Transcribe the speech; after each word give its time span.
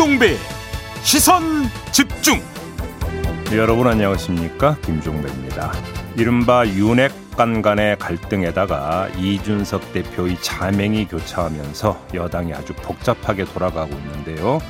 김종배. 0.00 0.38
시선 1.02 1.42
집중. 1.92 2.40
여러분 3.52 3.86
안녕하십니까? 3.86 4.78
김종배입니다. 4.82 5.72
이른바 6.16 6.66
윤핵 6.66 7.12
간 7.36 7.60
간의 7.60 7.98
갈등에다가 7.98 9.10
이준석 9.18 9.92
대표의 9.92 10.40
자맹이 10.40 11.06
교차하면서 11.06 12.06
여당이 12.14 12.54
아주 12.54 12.72
복잡하게 12.72 13.44
돌아가고 13.44 13.92
있는데요. 13.92 14.60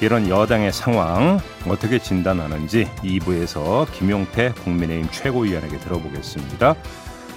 이런 0.00 0.28
여당의 0.28 0.72
상황 0.72 1.38
어떻게 1.68 2.00
진단하는지 2.00 2.88
2부에서 3.04 3.88
김용태 3.92 4.54
국민의힘 4.64 5.08
최고위원에게 5.12 5.78
들어보겠습니다 5.78 6.74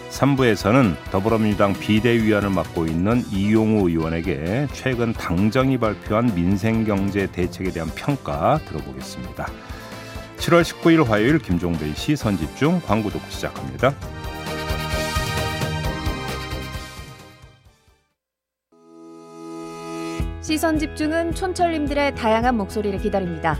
3부에서는 0.10 0.96
더불어민주당 1.12 1.74
비대위원을 1.74 2.50
맡고 2.50 2.86
있는 2.86 3.24
이용우 3.32 3.90
의원에게 3.90 4.68
최근 4.74 5.14
당정이 5.14 5.78
발표한 5.78 6.34
민생경제 6.34 7.28
대책에 7.32 7.72
대한 7.72 7.90
평가 7.96 8.60
들어보겠습니다. 8.66 9.48
7월 10.38 10.62
19일 10.62 11.06
화요일 11.06 11.40
김종배의 11.40 11.96
시선집중 11.96 12.82
광고 12.86 13.10
듣고 13.10 13.26
시작합니다. 13.30 13.94
시선 20.42 20.80
집중은 20.80 21.34
촌철님들의 21.34 22.16
다양한 22.16 22.56
목소리를 22.56 22.98
기다립니다. 23.00 23.60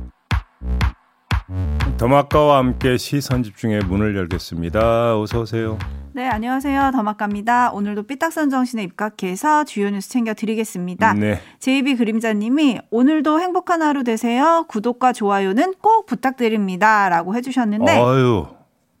더마카와 1.97 2.57
함께 2.57 2.97
시선 2.97 3.43
집중의 3.43 3.81
문을 3.85 4.15
열겠습니다. 4.15 5.19
어서 5.19 5.41
오세요. 5.41 5.77
네, 6.13 6.27
안녕하세요. 6.27 6.91
더마카입니다. 6.91 7.71
오늘도 7.71 8.03
삐딱선 8.03 8.49
정신에 8.49 8.83
입각해서 8.83 9.63
주요 9.63 9.89
뉴스 9.89 10.09
챙겨드리겠습니다. 10.09 11.13
네. 11.13 11.39
JB 11.59 11.95
그림자님이 11.95 12.79
오늘도 12.89 13.39
행복한 13.39 13.81
하루 13.81 14.03
되세요. 14.03 14.65
구독과 14.67 15.13
좋아요는 15.13 15.75
꼭 15.81 16.05
부탁드립니다. 16.05 17.07
라고 17.07 17.35
해주셨는데. 17.35 17.91
아유, 17.91 18.47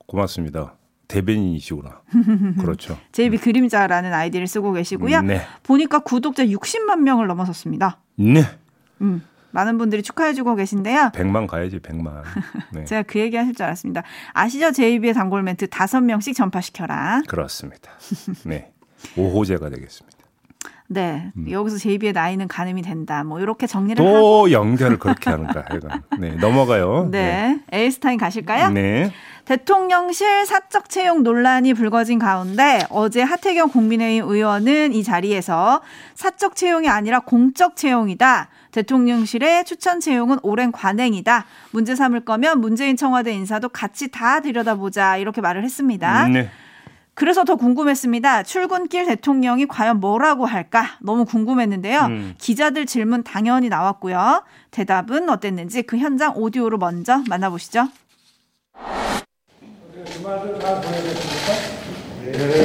고맙습니다. 0.07 0.75
대변인이시구나. 1.07 2.01
그렇죠. 2.61 2.97
JB 3.11 3.39
그림자라는 3.39 4.13
아이디를 4.13 4.47
쓰고 4.47 4.71
계시고요. 4.71 5.21
네. 5.23 5.41
보니까 5.63 5.99
구독자 5.99 6.45
60만 6.45 6.99
명을 6.99 7.27
넘어섰습니다. 7.27 7.99
네. 8.15 8.43
음, 9.01 9.21
많은 9.51 9.77
분들이 9.77 10.01
축하해주고 10.03 10.55
계신데요. 10.55 11.11
100만 11.13 11.47
가야지, 11.47 11.79
100만. 11.79 12.23
네. 12.73 12.85
제가 12.85 13.03
그 13.03 13.19
얘기 13.19 13.37
하실 13.37 13.53
줄 13.53 13.65
알았습니다. 13.65 14.03
아시죠? 14.33 14.71
JB의 14.71 15.13
단골 15.13 15.43
멘트 15.43 15.67
5명씩 15.67 16.35
전파시켜라. 16.35 17.21
그렇습니다. 17.27 17.91
네. 18.45 18.71
5호제가 19.15 19.73
되겠습니다. 19.73 20.17
네. 20.87 21.31
여기서 21.49 21.77
JB의 21.77 22.11
나이는 22.11 22.49
가늠이 22.49 22.81
된다. 22.81 23.23
뭐, 23.23 23.39
이렇게 23.39 23.65
정리를 23.65 24.03
또 24.03 24.15
하고. 24.15 24.51
연결을 24.51 24.99
그렇게 24.99 25.29
하는가. 25.29 25.63
네, 26.19 26.31
넘어가요. 26.31 27.07
네. 27.09 27.61
에이스타인 27.71 28.17
가실까요? 28.17 28.71
네. 28.71 29.09
대통령실 29.45 30.45
사적 30.45 30.89
채용 30.89 31.23
논란이 31.23 31.73
불거진 31.73 32.19
가운데 32.19 32.85
어제 32.89 33.21
하태경 33.21 33.69
국민의힘 33.69 34.29
의원은 34.29 34.93
이 34.93 35.03
자리에서 35.03 35.81
사적 36.13 36.55
채용이 36.55 36.89
아니라 36.89 37.21
공적 37.21 37.75
채용이다. 37.75 38.49
대통령실의 38.71 39.65
추천 39.65 39.99
채용은 39.99 40.39
오랜 40.43 40.71
관행이다. 40.71 41.45
문제 41.71 41.95
삼을 41.95 42.25
거면 42.25 42.61
문재인 42.61 42.95
청와대 42.95 43.33
인사도 43.33 43.69
같이 43.69 44.09
다 44.09 44.39
들여다보자. 44.41 45.17
이렇게 45.17 45.41
말을 45.41 45.63
했습니다. 45.63 46.27
네. 46.27 46.49
그래서 47.13 47.43
더 47.43 47.55
궁금했습니다. 47.55 48.43
출근길 48.43 49.05
대통령이 49.05 49.67
과연 49.67 49.99
뭐라고 49.99 50.45
할까? 50.45 50.97
너무 51.01 51.25
궁금했는데요. 51.25 51.99
음. 52.05 52.33
기자들 52.37 52.85
질문 52.85 53.23
당연히 53.23 53.69
나왔고요. 53.69 54.43
대답은 54.71 55.29
어땠는지 55.29 55.83
그 55.83 55.97
현장 55.97 56.33
오디오로 56.35 56.77
먼저 56.77 57.21
만나보시죠. 57.29 57.89
대통령님, 62.23 62.60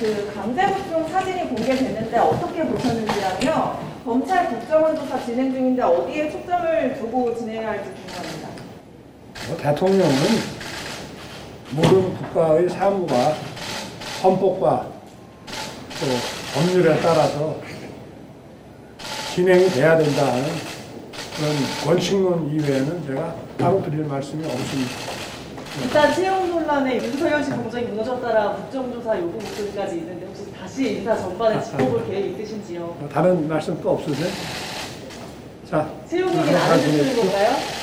그 0.00 0.32
강제복종 0.32 1.08
사진이 1.08 1.48
공개됐는데 1.48 2.18
어떻게 2.18 2.64
보셨는지랑요. 2.64 3.88
검찰 4.04 4.48
국정원 4.48 4.94
조사 4.94 5.18
진행 5.24 5.52
중인데 5.52 5.82
어디에 5.82 6.30
초점을 6.30 6.96
두고 6.98 7.36
진행해야 7.36 7.70
할지 7.70 7.90
궁금합니다. 7.90 8.48
뭐 9.48 9.56
대통령은 9.56 10.14
모든 11.72 12.14
국가의 12.16 12.68
사무가 12.68 13.34
헌법과 14.22 14.86
또 16.00 16.06
법률에 16.54 17.00
따라서 17.00 17.56
진행이 19.34 19.68
돼야 19.70 19.98
된다 19.98 20.26
하는 20.28 20.44
그런 21.36 21.54
원칙론 21.86 22.50
이외에는 22.52 23.04
제가 23.04 23.34
따로 23.58 23.82
드릴 23.82 24.04
말씀이 24.04 24.44
없습니다. 24.44 25.17
일단 25.82 26.14
채용 26.14 26.50
논란에 26.50 26.96
윤석열 26.96 27.42
씨 27.42 27.50
공정이 27.50 27.84
무너졌다라 27.86 28.52
국정조사 28.56 29.18
요구 29.18 29.32
목소리까지 29.32 29.96
있는데 29.98 30.26
혹시 30.26 30.52
다시 30.52 30.94
인사 30.96 31.16
전반에 31.16 31.62
짚어볼 31.62 32.06
계획 32.06 32.38
있으신지요? 32.40 32.80
뭐 32.98 33.08
다른 33.12 33.46
말씀 33.48 33.80
또 33.80 33.90
없으세요? 33.90 34.28
자, 35.70 35.88
채용 36.08 36.28
얘기는 36.30 36.56
안 36.56 36.78
해주시는 36.78 37.16
건가요? 37.16 37.77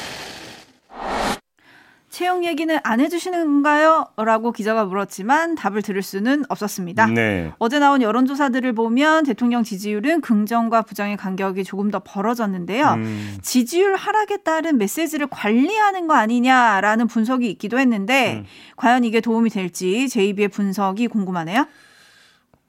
채용 2.15 2.45
얘기는 2.45 2.73
안 2.83 3.01
해주시는 3.01 3.43
건가요? 3.43 4.05
라고 4.15 4.53
기자가 4.53 4.85
물었지만 4.85 5.55
답을 5.55 5.81
들을 5.81 6.01
수는 6.01 6.45
없었습니다. 6.47 7.07
네. 7.07 7.51
어제 7.59 7.77
나온 7.77 8.01
여론조사들을 8.01 8.71
보면 8.71 9.25
대통령 9.25 9.63
지지율은 9.63 10.21
긍정과 10.21 10.83
부정의 10.83 11.17
간격이 11.17 11.65
조금 11.65 11.91
더 11.91 11.99
벌어졌는데요. 11.99 12.93
음. 12.93 13.37
지지율 13.41 13.97
하락에 13.97 14.37
따른 14.37 14.77
메시지를 14.77 15.27
관리하는 15.27 16.07
거 16.07 16.13
아니냐라는 16.13 17.07
분석이 17.07 17.51
있기도 17.51 17.79
했는데 17.79 18.35
음. 18.35 18.45
과연 18.77 19.03
이게 19.03 19.19
도움이 19.19 19.49
될지 19.49 20.07
JB의 20.07 20.47
분석이 20.47 21.09
궁금하네요. 21.09 21.67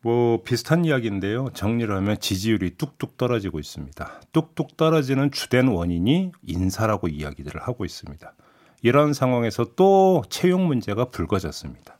뭐 0.00 0.42
비슷한 0.42 0.84
이야기인데요. 0.84 1.50
정리를 1.54 1.94
하면 1.94 2.18
지지율이 2.18 2.70
뚝뚝 2.78 3.16
떨어지고 3.16 3.60
있습니다. 3.60 4.22
뚝뚝 4.32 4.76
떨어지는 4.76 5.30
주된 5.30 5.68
원인이 5.68 6.32
인사라고 6.44 7.06
이야기들을 7.06 7.62
하고 7.62 7.84
있습니다. 7.84 8.34
이런 8.82 9.12
상황에서 9.12 9.66
또 9.76 10.22
채용 10.28 10.66
문제가 10.66 11.06
불거졌습니다. 11.06 11.98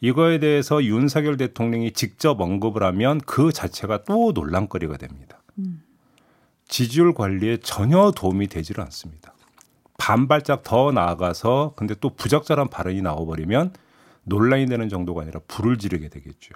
이거에 0.00 0.38
대해서 0.38 0.82
윤석열 0.84 1.36
대통령이 1.36 1.92
직접 1.92 2.40
언급을 2.40 2.82
하면 2.84 3.20
그 3.20 3.52
자체가 3.52 4.04
또 4.04 4.32
논란거리가 4.32 4.96
됩니다. 4.96 5.42
지지율 6.68 7.14
관리에 7.14 7.56
전혀 7.58 8.12
도움이 8.14 8.48
되지를 8.48 8.84
않습니다. 8.84 9.34
반발짝 9.98 10.62
더 10.62 10.92
나아가서 10.92 11.72
근데 11.76 11.94
또 12.00 12.10
부적절한 12.10 12.68
발언이 12.68 13.02
나와버리면 13.02 13.72
논란이 14.24 14.66
되는 14.66 14.88
정도가 14.88 15.22
아니라 15.22 15.40
불을 15.48 15.78
지르게 15.78 16.08
되겠죠. 16.08 16.54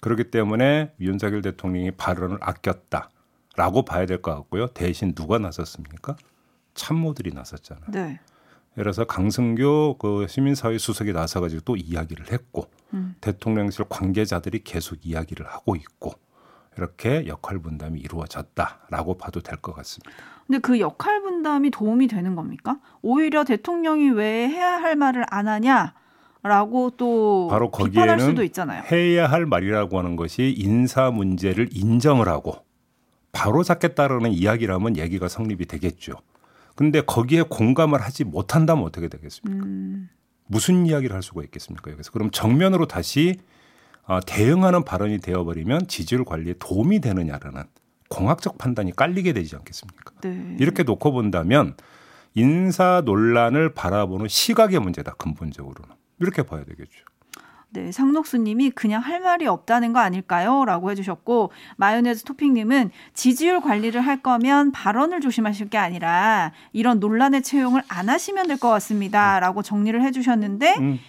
그렇기 0.00 0.30
때문에 0.30 0.92
윤석열 1.00 1.40
대통령이 1.40 1.92
발언을 1.92 2.36
아꼈다라고 2.40 3.84
봐야 3.86 4.04
될 4.04 4.20
것 4.20 4.34
같고요. 4.34 4.66
대신 4.68 5.14
누가 5.14 5.38
나섰습니까? 5.38 6.16
참모들이 6.74 7.30
나섰잖아요. 7.32 7.86
네. 7.92 8.20
들어서 8.74 9.04
강승규 9.04 9.96
그 9.98 10.26
시민사회 10.28 10.78
수석이 10.78 11.12
나서가지고 11.12 11.62
또 11.64 11.76
이야기를 11.76 12.32
했고 12.32 12.68
음. 12.92 13.14
대통령실 13.20 13.86
관계자들이 13.88 14.64
계속 14.64 14.98
이야기를 15.02 15.46
하고 15.46 15.76
있고 15.76 16.12
이렇게 16.76 17.26
역할 17.26 17.58
분담이 17.60 18.00
이루어졌다라고 18.00 19.16
봐도 19.16 19.40
될 19.40 19.58
것 19.58 19.74
같습니다. 19.76 20.10
근데 20.46 20.58
그 20.58 20.80
역할 20.80 21.22
분담이 21.22 21.70
도움이 21.70 22.08
되는 22.08 22.34
겁니까? 22.34 22.78
오히려 23.00 23.44
대통령이 23.44 24.10
왜 24.10 24.48
해야 24.48 24.72
할 24.80 24.96
말을 24.96 25.24
안 25.30 25.46
하냐 25.48 25.94
라고 26.42 26.90
또 26.90 27.48
바로 27.48 27.70
거기에는 27.70 28.18
수도 28.18 28.42
있잖아요. 28.42 28.82
해야 28.90 29.26
할 29.26 29.46
말이라고 29.46 29.98
하는 29.98 30.16
것이 30.16 30.52
인사 30.58 31.10
문제를 31.10 31.68
인정을 31.72 32.28
하고 32.28 32.56
바로 33.32 33.62
잡겠다라는 33.62 34.32
이야기라면 34.32 34.96
얘기가 34.98 35.28
성립이 35.28 35.64
되겠죠. 35.66 36.12
근데 36.74 37.00
거기에 37.00 37.42
공감을 37.42 38.00
하지 38.00 38.24
못한다면 38.24 38.84
어떻게 38.84 39.08
되겠습니까? 39.08 39.64
음, 39.64 40.08
무슨 40.46 40.86
이야기를 40.86 41.14
할 41.14 41.22
수가 41.22 41.42
있겠습니까? 41.44 41.90
여기서 41.92 42.10
그럼 42.10 42.30
정면으로 42.30 42.86
다시 42.86 43.38
아, 44.06 44.20
대응하는 44.20 44.84
발언이 44.84 45.18
되어버리면 45.18 45.86
지지율 45.86 46.24
관리에 46.24 46.54
도움이 46.58 47.00
되느냐라는 47.00 47.64
공학적 48.10 48.58
판단이 48.58 48.94
깔리게 48.94 49.32
되지 49.32 49.56
않겠습니까? 49.56 50.12
네. 50.20 50.56
이렇게 50.60 50.82
놓고 50.82 51.12
본다면 51.12 51.74
인사 52.34 53.02
논란을 53.04 53.72
바라보는 53.74 54.28
시각의 54.28 54.80
문제다 54.80 55.14
근본적으로는 55.14 55.94
이렇게 56.20 56.42
봐야 56.42 56.64
되겠죠. 56.64 57.04
네, 57.74 57.90
상록수님이 57.90 58.70
그냥 58.70 59.02
할 59.02 59.18
말이 59.20 59.46
없다는 59.48 59.92
거 59.92 59.98
아닐까요? 59.98 60.64
라고 60.64 60.92
해주셨고, 60.92 61.50
마요네즈 61.76 62.22
토핑님은 62.22 62.92
지지율 63.14 63.60
관리를 63.60 64.00
할 64.00 64.22
거면 64.22 64.70
발언을 64.70 65.20
조심하실 65.20 65.70
게 65.70 65.76
아니라 65.78 66.52
이런 66.72 67.00
논란의 67.00 67.42
채용을 67.42 67.82
안 67.88 68.08
하시면 68.08 68.46
될 68.46 68.54
것 68.58 68.68
같습니다. 68.70 69.40
라고 69.40 69.62
정리를 69.62 70.00
해주셨는데, 70.00 70.74
음. 70.78 71.00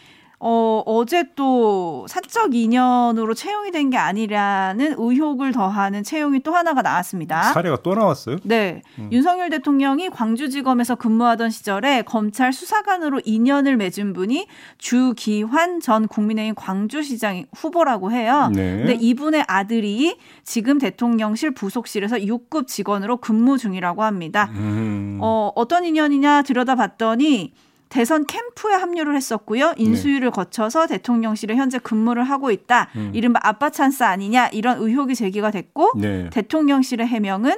어, 0.47 0.83
어제 0.85 1.23
또 1.35 2.05
사적 2.07 2.53
인연으로 2.53 3.33
채용이 3.33 3.71
된 3.71 3.89
게 3.89 3.97
아니라는 3.97 4.95
의혹을 4.97 5.51
더하는 5.51 6.03
채용이 6.03 6.41
또 6.41 6.55
하나가 6.55 6.81
나왔습니다. 6.81 7.43
사례가 7.53 7.77
또 7.83 7.93
나왔어요? 7.95 8.37
네. 8.43 8.81
윤석열 9.11 9.49
대통령이 9.49 10.09
광주지검에서 10.09 10.95
근무하던 10.95 11.49
시절에 11.49 12.01
검찰 12.03 12.51
수사관으로 12.51 13.21
인연을 13.25 13.77
맺은 13.77 14.13
분이 14.13 14.47
주기환 14.77 15.79
전 15.79 16.07
국민의힘 16.07 16.55
광주시장 16.55 17.45
후보라고 17.55 18.11
해요. 18.11 18.51
네. 18.53 18.77
근데 18.77 18.93
이분의 18.93 19.45
아들이 19.47 20.17
지금 20.43 20.77
대통령실 20.79 21.51
부속실에서 21.51 22.17
6급 22.17 22.67
직원으로 22.67 23.17
근무 23.17 23.57
중이라고 23.57 24.03
합니다. 24.03 24.49
음. 24.53 25.19
어, 25.21 25.51
어떤 25.55 25.85
인연이냐 25.85 26.41
들여다봤더니 26.43 27.53
대선 27.89 28.25
캠프에 28.25 28.73
합류를 28.73 29.15
했었고요. 29.15 29.73
인수위를 29.77 30.31
거쳐서 30.31 30.87
대통령실에 30.87 31.55
현재 31.55 31.77
근무를 31.77 32.23
하고 32.23 32.51
있다. 32.51 32.89
음. 32.95 33.11
이른바 33.13 33.39
아빠 33.43 33.69
찬스 33.69 34.03
아니냐 34.03 34.47
이런 34.47 34.79
의혹이 34.81 35.15
제기가 35.15 35.51
됐고 35.51 35.93
네. 35.95 36.29
대통령실의 36.31 37.07
해명은 37.07 37.55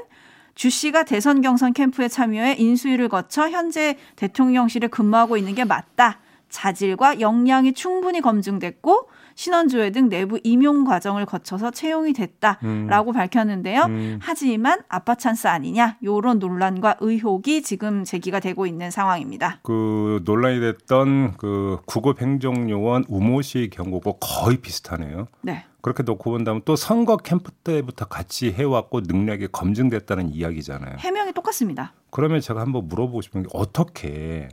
주 0.56 0.70
씨가 0.70 1.04
대선 1.04 1.42
경선 1.42 1.74
캠프에 1.74 2.08
참여해 2.08 2.56
인수위를 2.58 3.10
거쳐 3.10 3.50
현재 3.50 3.96
대통령실에 4.16 4.88
근무하고 4.88 5.38
있는 5.38 5.56
게 5.56 5.64
맞다. 5.66 6.20
자질과 6.50 7.20
역량이 7.20 7.74
충분히 7.74 8.22
검증됐고 8.22 9.10
신원조회 9.38 9.92
등 9.92 10.10
내부 10.10 10.39
임용 10.44 10.84
과정을 10.84 11.28
거쳐서 11.28 11.69
채용이 11.69 12.13
됐다라고 12.13 13.13
밝혔는데요. 13.13 13.84
음. 13.84 14.19
하지만 14.19 14.81
아빠 14.89 15.13
찬스 15.13 15.48
아니냐 15.48 15.98
요런 16.04 16.39
논란과 16.39 16.98
의혹이 17.00 17.62
지금 17.62 18.04
제기가 18.04 18.39
되고 18.39 18.66
있는 18.66 18.89
상황입니다. 18.89 19.60
그 19.62 20.22
논란이 20.25 20.60
됐던 20.60 21.38
그 21.38 21.78
구급 21.86 22.19
행정요원 22.22 23.06
우모 23.07 23.44
씨의 23.44 23.69
경우고 23.69 24.18
거의 24.19 24.57
비슷하네요. 24.57 25.28
네. 25.42 25.63
그렇게 25.81 26.01
놓고 26.01 26.31
본다면 26.31 26.63
또 26.66 26.75
선거 26.75 27.16
캠프 27.16 27.51
때부터 27.51 28.06
같이 28.06 28.51
해왔고 28.51 29.01
능력이 29.01 29.50
검증됐다는 29.51 30.33
이야기잖아요. 30.33 30.95
해명이 30.98 31.33
똑같습니다. 31.33 31.94
그러면 32.10 32.42
제가 32.42 32.60
한번 32.60 32.88
물어보고 32.88 33.22
싶은 33.22 33.44
게 33.44 33.50
어떻게 33.54 34.50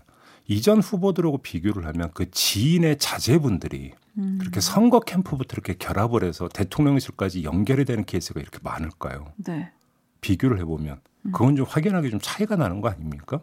이전 0.47 0.81
후보들하고 0.81 1.39
비교를 1.39 1.87
하면 1.87 2.11
그 2.15 2.31
지인의 2.31 2.99
자제분들이 2.99 3.93
음. 4.19 4.39
그렇게 4.39 4.61
선거 4.61 5.01
캠프부터 5.01 5.55
이렇게 5.55 5.75
결합을 5.75 6.25
해서 6.25 6.49
대통령실까지 6.49 7.45
연결이 7.45 7.85
되는 7.85 8.05
케이스가 8.05 8.41
이렇게 8.41 8.59
많을까요? 8.63 9.33
네. 9.37 9.73
비교를 10.21 10.59
해보면 10.61 11.01
그건 11.33 11.57
좀 11.57 11.67
확연하게 11.69 12.11
좀 12.11 12.21
차이가 12.23 12.57
나는 12.57 12.81
거 12.81 12.89
아닙니까? 12.89 13.41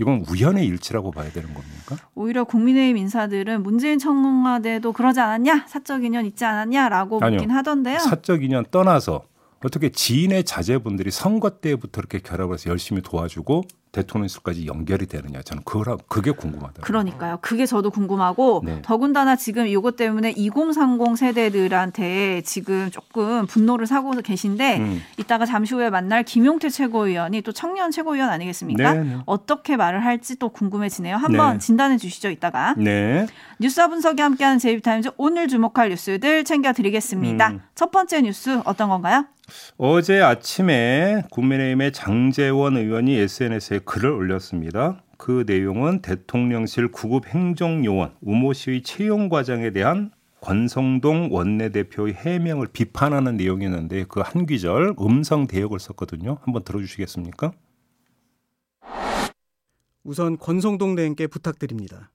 이건 0.00 0.24
우연의 0.28 0.64
일치라고 0.64 1.10
봐야 1.10 1.30
되는 1.30 1.52
겁니까? 1.52 1.96
오히려 2.14 2.44
국민의힘 2.44 2.96
인사들은 2.96 3.64
문재인 3.64 3.98
청와대도 3.98 4.92
그러지 4.92 5.18
않았냐? 5.18 5.66
사적 5.66 6.04
인연 6.04 6.24
있지 6.24 6.44
않았냐라고 6.44 7.18
아니요. 7.20 7.38
묻긴 7.38 7.50
하던데요. 7.50 7.98
사적 7.98 8.44
인연 8.44 8.64
떠나서 8.70 9.24
어떻게 9.64 9.90
지인의 9.90 10.44
자제분들이 10.44 11.10
선거 11.10 11.50
때부터 11.50 12.00
이렇게 12.00 12.20
결합을 12.20 12.54
해서 12.54 12.70
열심히 12.70 13.02
도와주고 13.02 13.64
대통령실까지 13.92 14.66
연결이 14.66 15.06
되느냐 15.06 15.42
저는 15.42 15.62
그거라 15.64 15.96
그게 16.08 16.30
궁금하다. 16.30 16.82
그러니까요. 16.82 17.38
그게 17.40 17.66
저도 17.66 17.90
궁금하고 17.90 18.62
네. 18.64 18.82
더군다나 18.82 19.36
지금 19.36 19.66
이것 19.66 19.96
때문에 19.96 20.32
2030 20.32 21.16
세대들한테 21.16 22.42
지금 22.42 22.90
조금 22.90 23.46
분노를 23.46 23.86
사고 23.86 24.10
계신데 24.10 24.78
음. 24.78 25.02
이따가 25.16 25.46
잠시 25.46 25.74
후에 25.74 25.90
만날 25.90 26.22
김용태 26.22 26.68
최고위원이 26.68 27.42
또 27.42 27.52
청년 27.52 27.90
최고위원 27.90 28.30
아니겠습니까? 28.30 28.94
네, 28.94 29.04
네. 29.04 29.16
어떻게 29.26 29.76
말을 29.76 30.04
할지 30.04 30.38
또 30.38 30.48
궁금해지네요. 30.48 31.16
한번 31.16 31.54
네. 31.54 31.58
진단해 31.58 31.98
주시죠. 31.98 32.30
이따가 32.30 32.74
네. 32.76 33.26
뉴스와 33.60 33.88
분석이 33.88 34.22
함께하는 34.22 34.58
제이비타임즈 34.58 35.10
오늘 35.16 35.48
주목할 35.48 35.90
뉴스들 35.90 36.44
챙겨드리겠습니다. 36.44 37.48
음. 37.48 37.60
첫 37.74 37.90
번째 37.90 38.22
뉴스 38.22 38.60
어떤 38.64 38.88
건가요? 38.88 39.24
어제 39.76 40.20
아침에 40.20 41.22
국민의힘의 41.30 41.92
장재원 41.92 42.76
의원이 42.76 43.14
SNS에 43.16 43.80
글을 43.80 44.10
올렸습니다. 44.10 45.02
그 45.16 45.44
내용은 45.46 46.00
대통령실 46.00 46.92
구급 46.92 47.26
행정요원 47.26 48.14
우모 48.20 48.52
씨의 48.52 48.82
채용 48.82 49.28
과정에 49.28 49.70
대한 49.70 50.10
권성동 50.40 51.30
원내대표의 51.32 52.14
해명을 52.14 52.68
비판하는 52.72 53.36
내용이었는데 53.36 54.04
그 54.04 54.20
한 54.20 54.46
귀절 54.46 54.94
음성 55.00 55.46
대역을 55.46 55.78
썼거든요. 55.80 56.38
한번 56.42 56.62
들어주시겠습니까? 56.62 57.52
우선 60.04 60.38
권성동 60.38 60.94
대행께 60.94 61.26
부탁드립니다. 61.26 62.10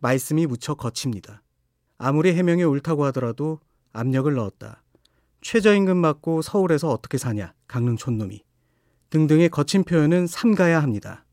말씀이 0.00 0.46
무척 0.46 0.78
거칩니다. 0.78 1.42
아무리 1.96 2.34
해명이 2.34 2.64
옳다고 2.64 3.04
하더라도 3.06 3.60
압력을 3.92 4.32
넣었다. 4.34 4.83
최저임금 5.44 6.00
받고 6.00 6.40
서울에서 6.40 6.88
어떻게 6.88 7.18
사냐, 7.18 7.52
강릉 7.68 7.96
촌놈이. 7.98 8.42
등등의 9.10 9.50
거친 9.50 9.84
표현은 9.84 10.26
삼가야 10.26 10.82
합니다. 10.82 11.26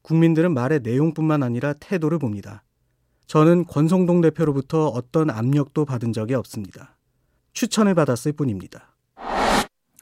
국민들은 0.00 0.54
말의 0.54 0.80
내용뿐만 0.82 1.42
아니라 1.42 1.74
태도를 1.74 2.18
봅니다. 2.18 2.64
저는 3.26 3.66
권성동 3.66 4.22
대표로부터 4.22 4.86
어떤 4.88 5.28
압력도 5.28 5.84
받은 5.84 6.14
적이 6.14 6.34
없습니다. 6.34 6.96
추천을 7.52 7.94
받았을 7.94 8.32
뿐입니다. 8.32 8.96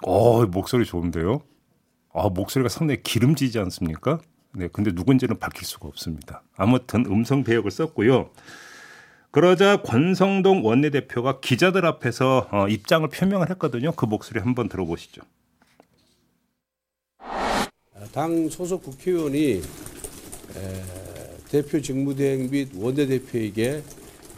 어 0.06 0.46
목소리 0.46 0.84
좋은데요. 0.84 1.43
아 2.14 2.28
목소리가 2.28 2.69
상당히 2.69 3.02
기름지지 3.02 3.58
않습니까? 3.58 4.20
네, 4.54 4.69
근데 4.72 4.93
누군지는 4.93 5.37
밝힐 5.37 5.66
수가 5.66 5.88
없습니다. 5.88 6.42
아무튼 6.56 7.04
음성 7.06 7.42
배역을 7.42 7.73
썼고요. 7.73 8.30
그러자 9.30 9.82
권성동 9.82 10.64
원내대표가 10.64 11.40
기자들 11.40 11.85
앞에서 11.85 12.49
어, 12.50 12.68
입장을 12.68 13.06
표명을 13.08 13.50
했거든요. 13.50 13.92
그 13.92 14.06
목소리 14.06 14.40
한번 14.40 14.68
들어보시죠. 14.68 15.23
당 18.12 18.49
소속 18.49 18.82
국회의원이 18.85 19.61
에, 19.61 19.62
대표 21.50 21.80
직무대행 21.80 22.50
및 22.50 22.70
원내대표에게 22.75 23.82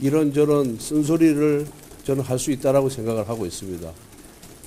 이런저런 0.00 0.76
쓴소리를 0.76 1.66
저는 2.04 2.24
할 2.24 2.38
수 2.38 2.50
있다라고 2.50 2.88
생각을 2.88 3.28
하고 3.28 3.46
있습니다. 3.46 3.92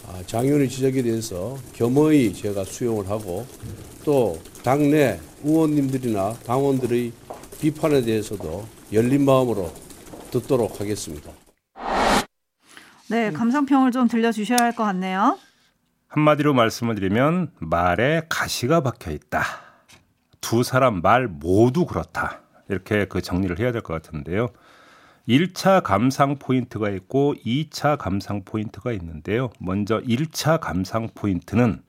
아, 0.08 0.24
장 0.26 0.46
의원의 0.46 0.70
지적에 0.70 1.02
대해서 1.02 1.58
겸허히 1.74 2.34
제가 2.34 2.64
수용을 2.64 3.10
하고 3.10 3.46
또 4.06 4.40
당내 4.64 5.20
의원님들이나 5.44 6.34
당원들의 6.46 7.12
비판에 7.60 8.02
대해서도 8.02 8.66
열린 8.94 9.26
마음으로 9.26 9.72
듣도록 10.40 10.80
하겠습니다. 10.82 11.32
네, 13.10 13.32
감상평을 13.32 13.92
좀 13.92 14.08
들려주셔야 14.08 14.58
할 14.60 14.74
것 14.74 14.84
같네요. 14.86 15.38
한마디로 16.08 16.54
말씀을 16.54 16.96
드리면 16.96 17.52
말에 17.60 18.24
가시가 18.30 18.82
박혀 18.82 19.12
있다. 19.12 19.44
두 20.42 20.64
사람 20.64 21.02
말 21.02 21.28
모두 21.28 21.86
그렇다. 21.86 22.42
이렇게 22.70 23.06
그 23.06 23.22
정리를 23.22 23.60
해야 23.60 23.72
될 23.72 23.82
것 23.82 23.94
같은데요. 24.02 24.50
1차 25.28 25.82
감상 25.84 26.38
포인트가 26.38 26.90
있고 26.90 27.34
2차 27.46 27.98
감상 27.98 28.44
포인트가 28.44 28.92
있는데요. 28.94 29.50
먼저 29.60 30.02
1차 30.02 30.60
감상 30.60 31.10
포인트는 31.16 31.82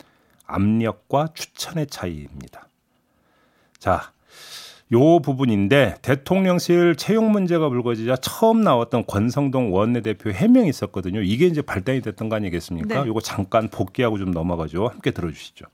압력과 0.47 1.29
추천의 1.35 1.87
차이입니다. 1.89 2.69
자, 3.79 4.13
요 4.95 5.19
부분인데 5.21 5.97
대통령실 6.03 6.95
채용 6.97 7.33
문제가 7.33 7.69
불거지자 7.69 8.17
처음 8.17 8.63
나왔던 8.63 9.05
권성동 9.07 9.75
원내대표 9.75 10.31
해명이 10.31 10.69
있었거든요. 10.69 11.21
이게 11.21 11.47
이제 11.47 11.61
발단이 11.63 12.01
됐던 12.01 12.29
거 12.29 12.37
아니겠습니까? 12.37 13.03
네. 13.03 13.09
요거 13.09 13.21
잠깐 13.21 13.69
복귀하고 13.69 14.19
좀 14.19 14.31
넘어가죠. 14.31 14.87
함께 14.87 15.11
들어주시죠. 15.11 15.67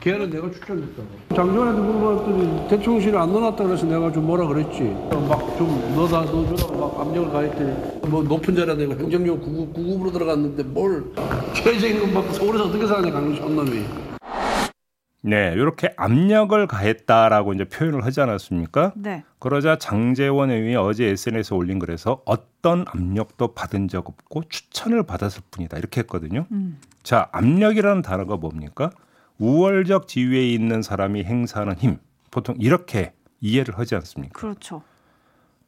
걔는 0.00 0.30
내가 0.30 0.50
추천했다고. 0.50 1.06
장관한테 1.36 1.80
물어봤더니 1.80 2.68
대통령실에 2.70 3.16
안 3.16 3.30
넣어놨다 3.32 3.62
그래서 3.62 3.86
내가 3.86 4.10
좀 4.10 4.26
뭐라 4.26 4.48
그랬지. 4.48 4.80
막 5.28 5.56
좀 5.56 5.94
넣어다 5.94 6.22
넣어주라고 6.22 6.76
막 6.76 7.00
압력을 7.06 7.30
가했더니 7.30 8.10
뭐 8.10 8.22
높은 8.24 8.56
자리에 8.56 8.74
내가 8.74 8.94
행정용 8.96 9.38
구급, 9.38 9.72
구급으로 9.74 10.10
들어갔는데 10.10 10.64
뭘 10.64 11.04
최저임금 11.54 12.14
받고 12.14 12.32
서울에서 12.32 12.64
어떻게 12.64 12.84
사냐 12.84 13.12
강릉 13.12 13.36
촌놈이. 13.36 14.11
네, 15.24 15.52
이렇게 15.54 15.94
압력을 15.96 16.66
가했다라고 16.66 17.54
이제 17.54 17.64
표현을 17.64 18.04
하지 18.04 18.20
않았습니까? 18.20 18.92
네. 18.96 19.22
그러자 19.38 19.78
장재원 19.78 20.50
의원이 20.50 20.74
어제 20.74 21.06
SNS에 21.06 21.56
올린 21.56 21.78
글에서 21.78 22.22
어떤 22.24 22.84
압력도 22.88 23.54
받은 23.54 23.86
적 23.86 24.08
없고 24.08 24.42
추천을 24.48 25.04
받았을 25.04 25.42
뿐이다 25.52 25.78
이렇게 25.78 26.00
했거든요. 26.00 26.46
음. 26.50 26.80
자, 27.04 27.28
압력이라는 27.32 28.02
단어가 28.02 28.36
뭡니까? 28.36 28.90
우월적 29.38 30.08
지위에 30.08 30.50
있는 30.50 30.82
사람이 30.82 31.22
행사하는 31.22 31.76
힘. 31.76 31.98
보통 32.32 32.56
이렇게 32.58 33.12
이해를 33.40 33.78
하지 33.78 33.94
않습니까? 33.94 34.38
그렇죠. 34.38 34.82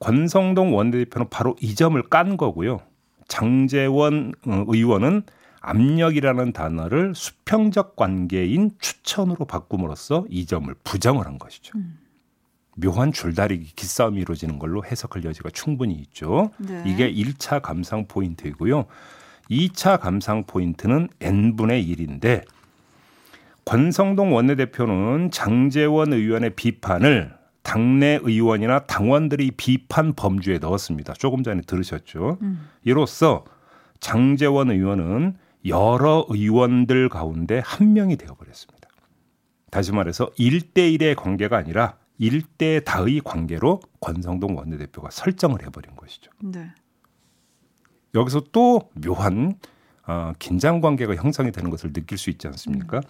권성동 0.00 0.74
원내대표는 0.74 1.28
바로 1.30 1.54
이 1.60 1.76
점을 1.76 2.00
깐 2.02 2.36
거고요. 2.36 2.80
장재원 3.28 4.32
어, 4.46 4.64
의원은 4.66 5.22
압력이라는 5.64 6.52
단어를 6.52 7.14
수평적 7.14 7.96
관계인 7.96 8.72
추천으로 8.80 9.46
바꿈으로써 9.46 10.26
이 10.28 10.46
점을 10.46 10.72
부정을 10.84 11.26
한 11.26 11.38
것이죠. 11.38 11.78
음. 11.78 11.98
묘한 12.76 13.12
줄다리기 13.12 13.74
기싸움이 13.74 14.20
이루어지는 14.20 14.58
걸로 14.58 14.84
해석할 14.84 15.24
여지가 15.24 15.50
충분히 15.50 15.94
있죠. 15.94 16.50
네. 16.58 16.82
이게 16.84 17.12
1차 17.12 17.62
감상 17.62 18.06
포인트이고요. 18.06 18.86
2차 19.50 20.00
감상 20.00 20.44
포인트는 20.44 21.08
n분의 21.20 21.86
1인데 21.86 22.44
권성동 23.64 24.34
원내대표는 24.34 25.30
장재원 25.30 26.12
의원의 26.12 26.50
비판을 26.56 27.34
당내 27.62 28.18
의원이나 28.22 28.80
당원들이 28.80 29.52
비판 29.52 30.12
범주에 30.12 30.58
넣었습니다. 30.58 31.14
조금 31.14 31.42
전에 31.42 31.62
들으셨죠. 31.62 32.38
음. 32.42 32.68
이로써 32.82 33.44
장재원 34.00 34.70
의원은 34.70 35.36
여러 35.66 36.26
의원들 36.28 37.08
가운데 37.08 37.60
한 37.64 37.92
명이 37.92 38.16
되어버렸습니다. 38.16 38.88
다시 39.70 39.92
말해서 39.92 40.30
1대1의 40.38 41.16
관계가 41.16 41.56
아니라 41.56 41.96
1대 42.20 42.84
다의 42.84 43.20
관계로 43.24 43.80
권성동 44.00 44.56
원내대표가 44.56 45.10
설정을 45.10 45.62
해버린 45.64 45.96
것이죠. 45.96 46.30
네. 46.40 46.72
여기서 48.14 48.44
또 48.52 48.90
묘한 48.94 49.58
어, 50.06 50.32
긴장 50.38 50.80
관계가 50.80 51.16
형성이 51.16 51.50
되는 51.50 51.70
것을 51.70 51.92
느낄 51.92 52.18
수 52.18 52.30
있지 52.30 52.46
않습니까? 52.46 53.00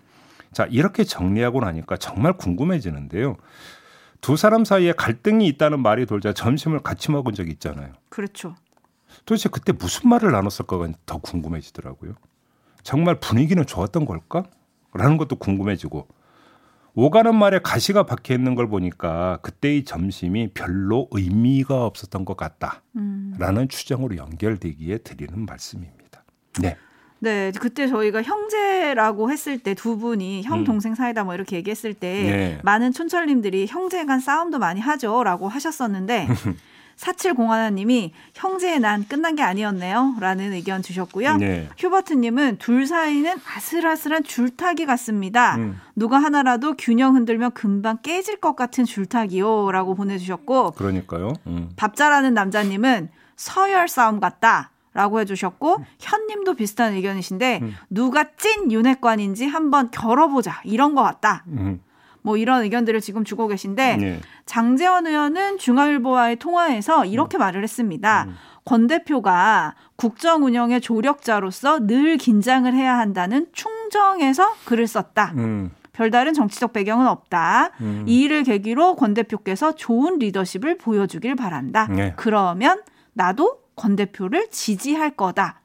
자 0.53 0.65
이렇게 0.67 1.05
정리하고 1.05 1.61
나니까 1.61 1.97
정말 1.97 2.35
궁금해지는데요. 2.35 3.37
두 4.21 4.37
사람 4.37 4.65
사이에 4.65 4.93
갈등이 4.93 5.47
있다는 5.49 5.81
말이 5.81 6.07
돌자 6.07 6.33
점심을 6.33 6.79
같이 6.79 7.11
먹은 7.11 7.35
적이 7.35 7.51
있잖아요. 7.53 7.93
그렇죠. 8.09 8.55
도대체 9.27 9.49
그때 9.51 9.73
무슨 9.73 10.09
말을 10.09 10.33
나눴을까가 10.33 10.89
더 11.05 11.19
궁금해지더라고요. 11.19 12.15
정말 12.85 13.19
분위기는 13.19 13.65
좋았던 13.65 14.05
걸까? 14.05 14.45
라는 14.93 15.17
것도 15.17 15.37
궁금해지고 15.37 16.07
오가는 16.95 17.35
말에 17.35 17.59
가시가 17.59 18.05
박혀 18.05 18.35
있는 18.35 18.55
걸 18.55 18.69
보니까 18.69 19.39
그때의 19.43 19.85
점심이 19.85 20.53
별로 20.55 21.09
의미가 21.11 21.85
없었던 21.87 22.25
것 22.25 22.37
음. 22.95 23.35
같다라는 23.37 23.69
추정으로 23.69 24.17
연결되기에 24.17 24.99
드리는 24.99 25.45
말씀입니다. 25.45 26.23
네. 26.61 26.77
네, 27.19 27.51
그때 27.59 27.89
저희가 27.89 28.23
형제라고 28.23 29.31
했을 29.31 29.59
때 29.59 29.75
두 29.75 29.97
분이 29.99 30.43
형 30.43 30.61
음. 30.61 30.65
동생 30.65 30.95
사이다 30.95 31.25
뭐 31.25 31.35
이렇게 31.35 31.57
얘기했을 31.57 31.95
때 31.95 32.23
네. 32.23 32.59
많은 32.63 32.93
촌철님들이 32.93 33.67
형제 33.67 34.05
간 34.05 34.21
싸움도 34.21 34.59
많이 34.59 34.81
하죠라고 34.81 35.49
하셨었는데 35.49 36.29
4701님이 36.97 38.11
형제의 38.35 38.81
난 38.81 39.07
끝난 39.07 39.35
게 39.35 39.43
아니었네요. 39.43 40.17
라는 40.21 40.53
의견 40.53 40.83
주셨고요. 40.83 41.37
네. 41.37 41.69
휴버트님은 41.79 42.59
둘 42.59 42.87
사이는 42.87 43.35
아슬아슬한 43.57 44.25
줄타기 44.25 44.87
같습니다. 44.87 45.57
음. 45.57 45.81
누가 45.97 46.19
하나라도 46.19 46.75
균형 46.77 47.15
흔들면 47.15 47.53
금방 47.53 47.99
깨질 48.03 48.37
것 48.41 48.57
같은 48.57 48.85
줄타기요. 48.85 49.71
라고 49.73 49.95
보내주셨고 49.95 50.73
그러니까요. 50.73 51.33
음. 51.47 51.71
밥 51.77 51.97
잘하는 51.97 52.35
남자님은 52.35 53.11
서열 53.37 53.89
싸움 53.89 54.21
같다. 54.21 54.71
라고 54.95 55.19
해주셨고 55.19 55.85
현님도 55.99 56.55
비슷한 56.55 56.93
의견이신데 56.93 57.59
음. 57.63 57.75
누가 57.91 58.25
찐 58.37 58.71
윤핵관인지 58.71 59.45
한번 59.45 59.91
결어보자 59.91 60.61
이런 60.63 60.95
것 60.95 61.03
같다 61.03 61.43
음. 61.49 61.81
뭐 62.25 62.39
이런 62.39 62.63
의견들을 62.63 63.03
지금 63.03 63.23
주고 63.23 63.47
계신데 63.47 63.97
네. 63.99 64.21
장재원 64.47 65.07
의원은 65.07 65.59
중앙일보와의 65.59 66.37
통화에서 66.37 67.05
이렇게 67.05 67.37
말을 67.37 67.63
했습니다. 67.63 68.25
음. 68.29 68.35
권 68.65 68.87
대표가 68.87 69.75
국정 69.97 70.43
운영의 70.45 70.81
조력자로서 70.81 71.87
늘 71.87 72.17
긴장을 72.17 72.73
해야 72.73 72.99
한다는 72.99 73.47
충정에서 73.53 74.55
글을 74.65 74.87
썼다. 74.87 75.35
음. 75.37 75.71
별다른 75.93 76.33
정치적 76.33 76.73
배경은 76.73 77.07
없다. 77.07 77.73
음. 77.83 78.05
이 78.09 78.23
일을 78.23 78.43
계기로 78.43 78.97
권 78.97 79.13
대표께서 79.13 79.75
좋은 79.75 80.19
리더십을 80.19 80.79
보여주길 80.79 81.37
바란다. 81.37 81.89
네. 81.89 82.15
그러면 82.17 82.81
나도 83.13 83.59
권 83.77 83.97
대표를 83.97 84.49
지지할 84.51 85.11
거다. 85.11 85.61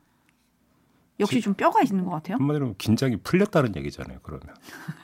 역시 1.20 1.42
좀 1.42 1.54
뼈가 1.54 1.82
있는 1.82 2.06
것 2.06 2.12
같아요. 2.12 2.38
한마디로 2.38 2.76
긴장이 2.78 3.18
풀렸다는 3.18 3.76
얘기잖아요. 3.76 4.20
그러면 4.24 4.44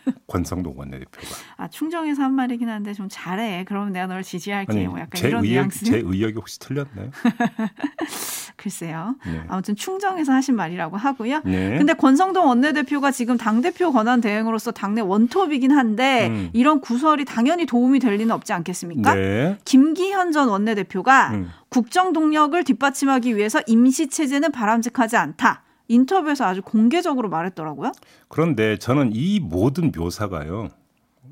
권성동 0.28 0.78
원내대표가 0.78 1.28
아 1.58 1.68
충정에서 1.68 2.24
한 2.24 2.34
말이긴 2.34 2.70
한데 2.70 2.94
좀 2.94 3.08
잘해. 3.10 3.66
그러면 3.68 3.94
내가 3.94 4.08
널 4.08 4.24
지지할게. 4.24 4.72
아니 4.72 4.88
뭐 4.88 5.00
약간 5.00 5.12
제 5.16 5.28
이런 5.28 5.44
의역 5.44 5.54
뉘앙스. 5.54 5.86
제 5.86 5.98
의역이 5.98 6.34
혹시 6.36 6.60
틀렸나요? 6.60 7.12
글쎄요. 8.56 9.16
네. 9.26 9.44
아무튼 9.48 9.76
충정에서 9.76 10.32
하신 10.32 10.56
말이라고 10.56 10.98
하고요. 10.98 11.42
네. 11.46 11.78
근데 11.78 11.94
권성동 11.94 12.48
원내대표가 12.48 13.12
지금 13.12 13.38
당대표 13.38 13.92
권한 13.92 14.22
대행으로서 14.22 14.72
당내 14.72 15.02
원톱이긴 15.02 15.72
한데 15.72 16.28
음. 16.30 16.50
이런 16.54 16.80
구설이 16.80 17.26
당연히 17.26 17.66
도움이 17.66 18.00
될 18.00 18.16
리는 18.16 18.32
없지 18.32 18.54
않겠습니까? 18.54 19.14
네. 19.14 19.58
김기현 19.66 20.32
전 20.32 20.48
원내대표가 20.48 21.32
음. 21.32 21.50
국정 21.70 22.14
동력을 22.14 22.64
뒷받침하기 22.64 23.36
위해서 23.36 23.62
임시 23.68 24.08
체제는 24.08 24.52
바람직하지 24.52 25.18
않다. 25.18 25.65
인터뷰에서 25.88 26.46
아주 26.46 26.62
공개적으로 26.62 27.30
말했더라고요. 27.30 27.92
그런데 28.28 28.78
저는 28.78 29.12
이 29.14 29.40
모든 29.40 29.92
묘사가요 29.96 30.70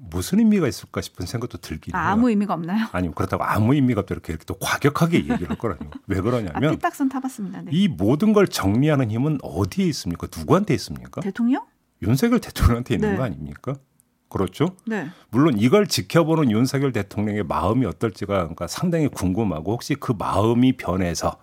무슨 0.10 0.40
의미가 0.40 0.68
있을까 0.68 1.02
싶은 1.02 1.26
생각도 1.26 1.58
들긴 1.58 1.96
아, 1.96 2.00
해요. 2.00 2.10
아무 2.12 2.30
의미가 2.30 2.54
없나요? 2.54 2.88
아니 2.92 3.14
그렇다고 3.14 3.44
아무 3.44 3.74
의미가 3.74 4.02
없다 4.02 4.14
이렇게, 4.14 4.34
이렇게 4.34 4.46
또 4.46 4.56
과격하게 4.56 5.18
얘기를 5.18 5.50
할 5.50 5.58
거라니. 5.58 5.82
왜 6.08 6.20
아, 6.20 6.22
그러냐면 6.22 6.76
삐딱선 6.76 7.10
타봤습니다. 7.10 7.62
네. 7.62 7.72
이 7.74 7.88
모든 7.88 8.34
걸 8.34 8.48
정리하는 8.48 9.12
힘은 9.12 9.40
어디에 9.42 9.86
있습니까? 9.88 10.28
누구한테 10.36 10.74
있습니까? 10.76 11.22
대통령? 11.22 11.66
윤석열 12.02 12.40
대통령한테 12.40 12.96
있는 12.96 13.12
네. 13.12 13.18
거 13.18 13.24
아닙니까? 13.24 13.76
그렇죠? 14.30 14.76
네. 14.86 15.08
물론 15.30 15.58
이걸 15.58 15.88
지켜보는 15.88 16.52
윤석열 16.52 16.92
대통령의 16.92 17.44
마음이 17.44 17.86
어떨지가 17.86 18.34
그러니까 18.34 18.68
상당히 18.68 19.08
궁금하고 19.08 19.74
혹시 19.74 19.96
그 19.96 20.14
마음이 20.18 20.76
변해서 20.76 21.38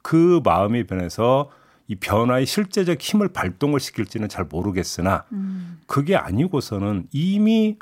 그 0.00 0.40
마음이 0.42 0.86
변해서 0.86 1.50
이 1.92 1.96
변화의 1.96 2.46
실제적 2.46 2.98
힘을 2.98 3.28
발동을 3.28 3.78
시킬지는 3.78 4.30
잘 4.30 4.46
모르겠으나 4.46 5.26
음. 5.32 5.78
그게 5.86 6.16
아니고서는 6.16 7.08
이미 7.12 7.76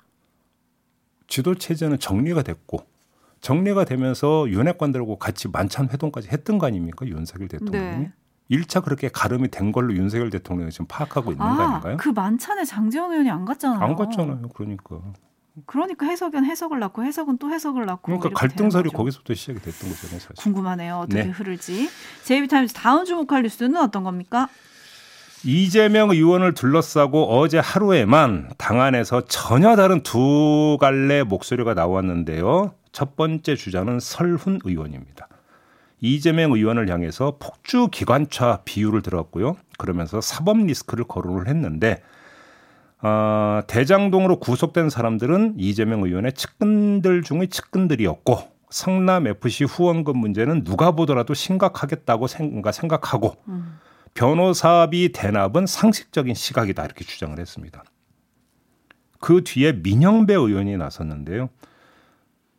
지도 1.28 1.54
체제는 1.54 2.00
정리가 2.00 2.42
됐고 2.42 2.84
정리가 3.40 3.84
되면서 3.84 4.50
윤핵관들하고 4.50 5.16
같이 5.16 5.46
만찬 5.46 5.90
회동까지 5.90 6.28
했던 6.28 6.58
거 6.58 6.66
아닙니까 6.66 7.06
윤석열 7.06 7.46
대통령이 7.48 7.98
네. 7.98 8.12
일 8.48 8.62
1차 8.62 8.82
그렇게 8.82 9.08
가름이 9.08 9.48
된 9.52 9.70
걸로 9.70 9.94
윤석열 9.94 10.28
대통령이 10.30 10.72
지금 10.72 10.86
파악하고 10.88 11.30
있는 11.30 11.46
거 11.46 11.52
아, 11.62 11.68
아닌가요? 11.68 11.96
그 11.96 12.08
만찬에 12.08 12.64
장재원 12.64 13.12
의원이 13.12 13.30
안 13.30 13.44
갔잖아요. 13.44 13.80
안 13.80 13.94
갔잖아요. 13.94 14.48
그러니까. 14.48 15.00
그러니까 15.66 16.06
해석은 16.06 16.44
해석을 16.44 16.78
낳고 16.78 17.04
해석은 17.04 17.38
또 17.38 17.50
해석을 17.50 17.86
낳고 17.86 18.02
그러니까 18.02 18.30
갈등설이 18.30 18.84
거죠. 18.84 18.96
거기서부터 18.96 19.34
시작이 19.34 19.60
됐던 19.60 19.90
거잖아요, 19.90 20.20
사실. 20.20 20.34
궁금하네요. 20.36 20.96
어떻게 20.96 21.24
네. 21.24 21.30
흐를지. 21.30 21.88
제이비타임즈 22.24 22.74
다음 22.74 23.04
주목할 23.04 23.42
뉴스는 23.42 23.76
어떤 23.76 24.04
겁니까? 24.04 24.48
이재명 25.42 26.10
의원을 26.10 26.54
둘러싸고 26.54 27.38
어제 27.38 27.58
하루에만 27.58 28.50
당 28.58 28.80
안에서 28.80 29.22
전혀 29.26 29.74
다른 29.74 30.02
두 30.02 30.76
갈래 30.80 31.22
목소리가 31.22 31.74
나왔는데요. 31.74 32.74
첫 32.92 33.16
번째 33.16 33.56
주자는 33.56 34.00
설훈 34.00 34.60
의원입니다. 34.64 35.28
이재명 36.00 36.52
의원을 36.52 36.88
향해서 36.88 37.36
폭주 37.38 37.88
기관차 37.90 38.60
비유를 38.64 39.02
들었고요. 39.02 39.56
그러면서 39.78 40.20
사법 40.20 40.58
리스크를 40.58 41.04
거론을 41.04 41.48
했는데 41.48 42.02
어, 43.02 43.60
대장동으로 43.66 44.38
구속된 44.40 44.90
사람들은 44.90 45.54
이재명 45.58 46.02
의원의 46.02 46.34
측근들 46.34 47.22
중의 47.22 47.48
측근들이었고 47.48 48.38
성남 48.70 49.26
FC 49.26 49.64
후원금 49.64 50.16
문제는 50.16 50.64
누가 50.64 50.92
보더라도 50.92 51.34
심각하겠다고 51.34 52.26
생각, 52.26 52.72
생각 52.72 53.12
하고 53.12 53.36
음. 53.48 53.78
변호사비 54.14 55.12
대납은 55.12 55.66
상식적인 55.66 56.34
시각이다 56.34 56.84
이렇게 56.84 57.04
주장을 57.04 57.38
했습니다. 57.38 57.84
그 59.18 59.42
뒤에 59.44 59.72
민영배 59.72 60.34
의원이 60.34 60.76
나섰는데요. 60.76 61.48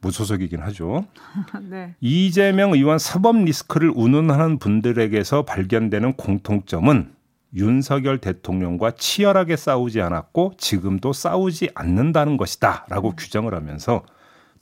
무소속이긴 0.02 0.62
하죠. 0.62 1.06
네. 1.70 1.96
이재명 2.02 2.74
의원 2.74 2.98
사법 2.98 3.38
리스크를 3.38 3.92
운운하는 3.96 4.58
분들에게서 4.58 5.46
발견되는 5.46 6.14
공통점은 6.14 7.14
윤석열 7.54 8.20
대통령과 8.20 8.92
치열하게 8.92 9.56
싸우지 9.56 10.02
않았고 10.02 10.54
지금도 10.58 11.14
싸우지 11.14 11.72
않는다는 11.76 12.38
것이다 12.38 12.86
라고 12.90 13.10
음. 13.10 13.16
규정을 13.18 13.54
하면서 13.54 14.04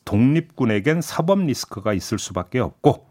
독립군에겐 0.05 1.01
사법 1.01 1.39
리스크가 1.39 1.93
있을 1.93 2.17
수밖에 2.17 2.60
없고 2.60 3.08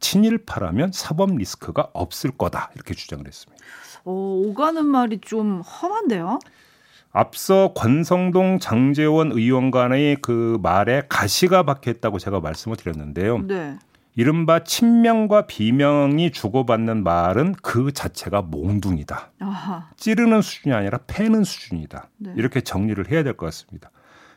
친일파라면 0.00 0.92
사법 0.92 1.36
리스크가 1.36 1.88
없을 1.92 2.30
거다 2.32 2.70
이렇게 2.74 2.92
주장을 2.94 3.26
했습니다. 3.26 3.64
오, 4.04 4.48
오가는 4.48 4.84
말이 4.84 5.20
좀 5.20 5.60
험한데요? 5.60 6.40
앞서 7.12 7.72
권성동 7.74 8.58
장재원 8.58 9.32
의원 9.32 9.70
간의 9.70 10.16
그 10.22 10.58
말에 10.62 11.02
가시가 11.08 11.62
박혀있다고 11.62 12.18
제가 12.18 12.40
말씀을 12.40 12.76
드렸는데요. 12.76 13.38
네. 13.46 13.78
이른바 14.14 14.62
친명과 14.62 15.46
비명이 15.46 16.32
주고받는 16.32 17.02
말은 17.02 17.54
그 17.62 17.92
자체가 17.92 18.42
몽둥이다. 18.42 19.32
아하. 19.40 19.88
찌르는 19.96 20.42
수준이 20.42 20.74
아니라 20.74 20.98
패는 21.06 21.44
수준이다. 21.44 22.08
네. 22.18 22.32
이렇게 22.36 22.60
정리를 22.60 23.10
해야 23.10 23.22
될 23.22 23.32
것 23.34 23.46
같습니다. 23.46 23.90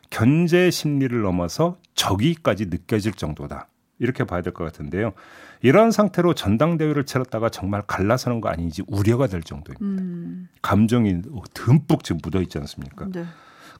견제 0.08 0.70
심리를 0.70 1.20
넘어서 1.20 1.76
적의까지 1.94 2.66
느껴질 2.66 3.12
정도다. 3.12 3.68
이렇게 3.98 4.24
봐야 4.24 4.40
될 4.42 4.52
것 4.54 4.64
같은데요. 4.64 5.12
이런 5.62 5.90
상태로 5.90 6.34
전당대회를 6.34 7.04
치렀다가 7.04 7.48
정말 7.50 7.82
갈라서는 7.86 8.40
거 8.40 8.48
아닌지 8.48 8.82
우려가 8.88 9.26
될 9.26 9.42
정도입니다. 9.42 10.02
음. 10.02 10.48
감정이 10.62 11.22
듬뿍 11.54 12.02
지금 12.04 12.20
묻어 12.22 12.40
있지 12.42 12.56
않습니까? 12.58 13.06
네. 13.12 13.24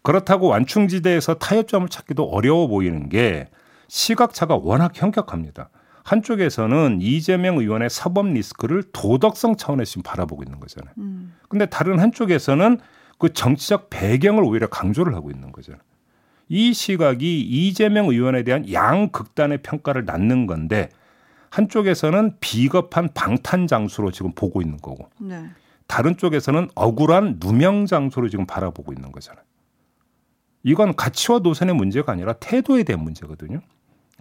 그렇다고 0.03 0.49
완충지대에서 0.49 1.35
타협점을 1.35 1.89
찾기도 1.89 2.25
어려워 2.25 2.67
보이는 2.67 3.09
게 3.09 3.49
시각차가 3.89 4.57
워낙 4.57 4.93
현격합니다. 4.95 5.71
한쪽에서는 6.07 7.01
이재명 7.01 7.59
의원의 7.59 7.91
사법 7.91 8.29
리스크를 8.29 8.85
도덕성 8.93 9.57
차원에서 9.57 9.91
지금 9.91 10.03
바라보고 10.05 10.45
있는 10.45 10.61
거잖아요. 10.61 10.95
음. 10.99 11.35
근데 11.49 11.67
다른 11.67 11.99
한쪽에서는 11.99 12.79
그 13.19 13.33
정치적 13.33 13.91
배경을 13.91 14.45
오히려 14.45 14.69
강조를 14.69 15.17
하고 15.17 15.33
있는 15.33 15.51
거잖아요. 15.51 15.83
이 16.49 16.73
시각이 16.73 17.41
이재명 17.41 18.07
의원에 18.07 18.45
대한 18.45 18.71
양극단의 18.73 19.63
평가를 19.63 20.05
낳는 20.05 20.47
건데 20.47 20.91
한쪽에서는 21.51 22.37
비겁한 22.39 23.09
방탄 23.13 23.67
장수로 23.67 24.13
지금 24.13 24.31
보고 24.33 24.63
있는 24.63 24.77
거고 24.77 25.09
네. 25.19 25.51
다른 25.89 26.17
쪽에서는 26.17 26.69
억울한 26.77 27.41
누명 27.41 27.87
장수로 27.87 28.29
지금 28.29 28.47
바라보고 28.47 28.93
있는 28.93 29.11
거잖아요. 29.11 29.45
이건 30.63 30.95
가치와 30.95 31.41
노선의 31.41 31.75
문제가 31.75 32.13
아니라 32.13 32.35
태도에 32.35 32.85
대한 32.85 33.03
문제거든요. 33.03 33.61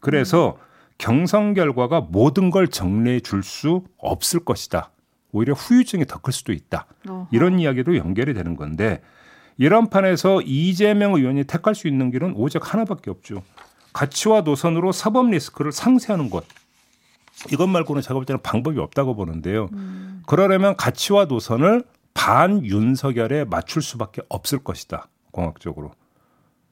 그래서 0.01 0.57
음. 0.59 0.74
경선 0.97 1.53
결과가 1.53 2.01
모든 2.01 2.49
걸 2.49 2.67
정리해 2.67 3.19
줄 3.19 3.43
수 3.43 3.83
없을 3.97 4.39
것이다. 4.43 4.91
오히려 5.31 5.53
후유증이 5.53 6.05
더 6.05 6.19
클 6.19 6.31
수도 6.33 6.53
있다. 6.53 6.85
어허. 7.07 7.27
이런 7.31 7.59
이야기로 7.59 7.97
연결이 7.97 8.33
되는 8.33 8.55
건데 8.55 9.01
이런 9.57 9.89
판에서 9.89 10.41
이재명 10.41 11.13
의원이 11.15 11.43
택할 11.45 11.75
수 11.75 11.87
있는 11.87 12.11
길은 12.11 12.33
오직 12.35 12.73
하나밖에 12.73 13.09
없죠. 13.11 13.43
가치와 13.93 14.41
노선으로 14.41 14.91
사법 14.91 15.29
리스크를 15.29 15.71
상쇄하는 15.71 16.29
것. 16.29 16.45
이것 17.51 17.67
말고는 17.67 18.01
제가 18.01 18.13
볼 18.13 18.25
때는 18.25 18.41
방법이 18.41 18.79
없다고 18.79 19.15
보는데요. 19.15 19.69
음. 19.73 20.23
그러려면 20.25 20.75
가치와 20.77 21.25
노선을 21.25 21.83
반 22.13 22.65
윤석열에 22.65 23.43
맞출 23.45 23.81
수밖에 23.81 24.21
없을 24.29 24.59
것이다. 24.59 25.07
공학적으로. 25.31 25.91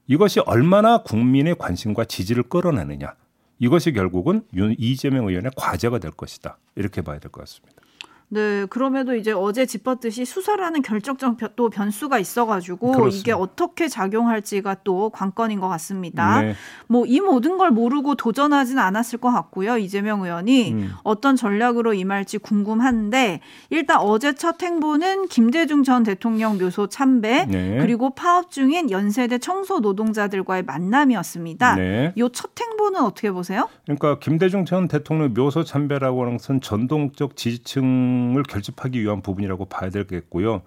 이것이 0.08 0.40
얼마나 0.42 1.00
국민의 1.04 1.56
관심과 1.58 2.06
지지를 2.06 2.44
끌어내느냐. 2.44 3.14
이것이 3.60 3.92
결국은 3.94 4.44
윤, 4.54 4.76
이재명 4.78 5.28
의원의 5.28 5.52
과제가 5.56 6.00
될 6.00 6.12
것이다. 6.12 6.58
이렇게 6.76 7.02
봐야 7.02 7.20
될 7.20 7.32
것 7.32 7.42
같습니다. 7.42 7.83
네, 8.30 8.66
그럼에도 8.70 9.16
이제 9.16 9.32
어제 9.32 9.66
짚었듯이 9.66 10.26
수사라는 10.26 10.82
결정적 10.82 11.38
또 11.56 11.70
변수가 11.70 12.18
있어가지고 12.18 12.92
그렇습니다. 12.94 13.20
이게 13.20 13.32
어떻게 13.32 13.88
작용할지가 13.88 14.78
또 14.84 15.12
관건인 15.12 15.60
것 15.60 15.68
같습니다. 15.70 16.42
네. 16.42 16.56
뭐이 16.88 17.20
모든 17.20 17.58
걸 17.58 17.70
모르고 17.70 18.16
도전하지는 18.16 18.82
않았을 18.82 19.20
것 19.20 19.32
같고요. 19.32 19.78
이재명 19.78 20.24
의원이 20.24 20.72
음. 20.74 20.94
어떤 21.04 21.36
전략으로 21.36 21.94
임할지 21.94 22.40
궁금한데 22.40 23.42
일단 23.70 24.00
어제 24.00 24.34
첫 24.34 24.62
행보는 24.62 25.28
김대중 25.28 25.84
전 25.84 26.04
대통령 26.04 26.58
묘소 26.58 26.88
참배 26.88 27.46
네. 27.46 27.78
그리고 27.82 28.10
파업 28.12 28.50
중인 28.50 28.90
연세대 28.90 29.38
청소 29.38 29.80
노동자들과의 29.80 30.64
만남이었습니다. 30.64 31.76
네. 31.76 32.14
이첫 32.16 32.60
행보는 32.60 33.02
어떻게 33.02 33.32
보세요? 33.32 33.70
그러니까 33.84 34.18
김대중 34.20 34.66
전 34.66 34.88
대통령 34.88 35.34
묘소 35.34 35.64
참배라고 35.64 36.22
하는 36.22 36.38
것은 36.38 36.62
전동적 36.62 37.36
지지층 37.36 38.13
을 38.36 38.44
결집하기 38.44 39.02
위한 39.02 39.22
부분이라고 39.22 39.66
봐야 39.66 39.90
되겠고요. 39.90 40.62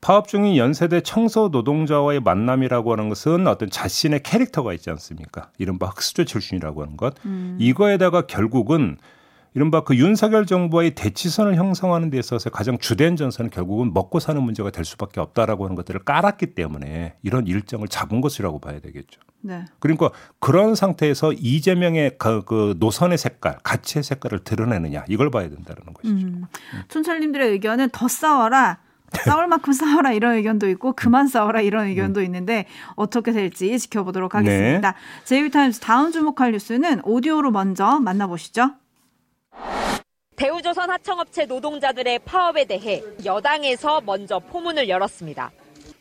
파업 0.00 0.28
중인 0.28 0.56
연세대 0.56 1.00
청소 1.00 1.48
노동자와의 1.48 2.20
만남이라고 2.20 2.92
하는 2.92 3.08
것은 3.08 3.46
어떤 3.46 3.70
자신의 3.70 4.22
캐릭터가 4.22 4.74
있지 4.74 4.90
않습니까? 4.90 5.48
이른바 5.56 5.86
흑수저 5.86 6.24
출신이라고 6.24 6.82
하는 6.82 6.98
것. 6.98 7.14
음. 7.24 7.56
이거에다가 7.58 8.26
결국은 8.26 8.98
이른바 9.54 9.84
그 9.84 9.96
윤석열 9.96 10.46
정부와의 10.46 10.96
대치선을 10.96 11.54
형성하는 11.54 12.10
데 12.10 12.18
있어서 12.18 12.50
가장 12.50 12.76
주된 12.76 13.16
전선은 13.16 13.50
결국은 13.50 13.94
먹고 13.94 14.18
사는 14.18 14.42
문제가 14.42 14.70
될 14.70 14.84
수밖에 14.84 15.20
없다라고 15.20 15.64
하는 15.64 15.76
것들을 15.76 16.00
깔았기 16.04 16.54
때문에 16.54 17.14
이런 17.22 17.46
일정을 17.46 17.86
잡은 17.86 18.20
것이라고 18.20 18.58
봐야 18.58 18.80
되겠죠. 18.80 19.20
네. 19.42 19.64
그러니까 19.78 20.10
그런 20.40 20.74
상태에서 20.74 21.32
이재명의 21.32 22.16
그, 22.18 22.42
그 22.44 22.74
노선의 22.78 23.16
색깔, 23.16 23.58
가치의 23.62 24.02
색깔을 24.02 24.40
드러내느냐 24.40 25.04
이걸 25.08 25.30
봐야 25.30 25.48
된다는 25.48 25.94
것이죠. 25.94 26.26
음. 26.26 26.44
촌철님들의 26.88 27.50
의견은 27.50 27.90
더 27.90 28.08
싸워라. 28.08 28.78
싸울 29.24 29.46
만큼 29.46 29.72
싸워라 29.72 30.12
이런 30.12 30.34
의견도 30.34 30.68
있고 30.70 30.94
그만 30.94 31.28
싸워라 31.28 31.60
이런 31.60 31.86
의견도 31.86 32.18
음. 32.18 32.24
있는데 32.24 32.66
어떻게 32.96 33.30
될지 33.30 33.78
지켜보도록 33.78 34.34
하겠습니다. 34.34 34.90
네. 34.90 34.98
JB 35.24 35.39
TIMES 35.39 35.78
다음 35.78 36.10
주목할 36.10 36.50
뉴스는 36.50 37.02
오디오로 37.04 37.52
먼저 37.52 38.00
만나보시죠. 38.00 38.72
대우조선 40.36 40.90
하청업체 40.90 41.46
노동자들의 41.46 42.18
파업에 42.20 42.64
대해 42.64 43.02
여당에서 43.24 44.00
먼저 44.00 44.38
포문을 44.38 44.88
열었습니다. 44.88 45.52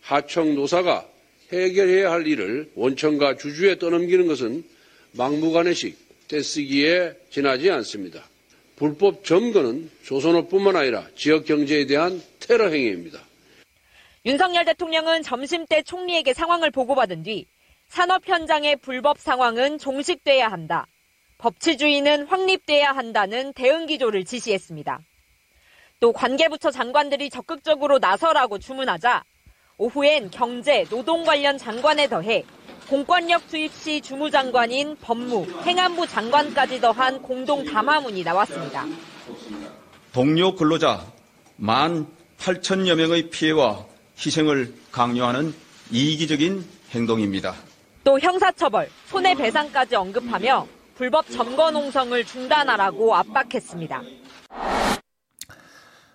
하청 0.01 0.55
노사가 0.55 1.07
해결해야 1.51 2.11
할 2.11 2.25
일을 2.25 2.71
원청과 2.75 3.37
주주에 3.37 3.77
떠넘기는 3.77 4.27
것은 4.27 4.63
막무가내식 5.11 6.27
떼쓰기에 6.27 7.13
지나지 7.29 7.69
않습니다. 7.69 8.23
불법 8.75 9.23
점거는 9.23 9.91
조선업뿐만 10.03 10.75
아니라 10.75 11.07
지역 11.15 11.45
경제에 11.45 11.85
대한 11.85 12.21
테러 12.39 12.69
행위입니다. 12.69 13.19
윤석열 14.25 14.65
대통령은 14.65 15.21
점심 15.21 15.65
때 15.67 15.83
총리에게 15.83 16.33
상황을 16.33 16.71
보고받은 16.71 17.23
뒤 17.23 17.45
산업 17.87 18.27
현장의 18.27 18.77
불법 18.77 19.19
상황은 19.19 19.77
종식돼야 19.77 20.47
한다. 20.47 20.87
법치주의는 21.43 22.27
확립돼야 22.27 22.93
한다는 22.93 23.51
대응 23.51 23.85
기조를 23.85 24.23
지시했습니다. 24.23 25.01
또 25.99 26.13
관계부처 26.13 26.71
장관들이 26.71 27.29
적극적으로 27.29 27.99
나서라고 27.99 28.59
주문하자 28.59 29.25
오후엔 29.77 30.31
경제, 30.31 30.85
노동 30.85 31.25
관련 31.25 31.57
장관에 31.57 32.07
더해 32.07 32.45
공권력 32.87 33.49
투입 33.49 33.73
시 33.73 33.99
주무장관인 33.99 34.95
법무, 35.01 35.45
행안부 35.65 36.07
장관까지 36.07 36.79
더한 36.79 37.21
공동 37.21 37.65
담화문이 37.65 38.23
나왔습니다. 38.23 38.85
동료 40.13 40.55
근로자 40.55 41.05
1만 41.59 42.07
8천여 42.37 42.95
명의 42.95 43.29
피해와 43.29 43.85
희생을 44.17 44.73
강요하는 44.93 45.53
이기적인 45.91 46.65
행동입니다. 46.91 47.53
또 48.05 48.17
형사처벌, 48.17 48.89
손해배상까지 49.07 49.95
언급하며 49.95 50.82
불법 50.95 51.27
점거 51.27 51.71
농성을 51.71 52.23
중단하라고 52.23 53.15
압박했습니다. 53.15 54.01